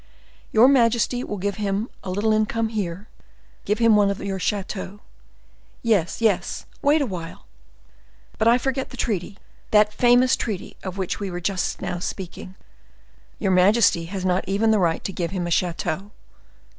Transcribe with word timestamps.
Your 0.51 0.67
majesty 0.67 1.23
will 1.23 1.37
give 1.37 1.57
him 1.57 1.87
a 2.03 2.09
little 2.09 2.33
income 2.33 2.69
here; 2.69 3.07
give 3.65 3.77
him 3.77 3.95
one 3.95 4.09
of 4.09 4.19
your 4.19 4.39
chateaux. 4.39 4.99
Yes, 5.83 6.21
yes—wait 6.21 7.03
awhile. 7.03 7.45
But 8.39 8.47
I 8.47 8.57
forget 8.57 8.89
the 8.89 8.97
treaty—that 8.97 9.93
famous 9.93 10.35
treaty 10.35 10.75
of 10.81 10.97
which 10.97 11.19
we 11.19 11.29
were 11.29 11.39
just 11.39 11.83
now 11.83 11.99
speaking. 11.99 12.55
Your 13.37 13.51
majesty 13.51 14.05
has 14.05 14.25
not 14.25 14.43
even 14.47 14.71
the 14.71 14.79
right 14.79 15.03
to 15.03 15.13
give 15.13 15.29
him 15.29 15.45
a 15.45 15.51
chateau." 15.51 16.09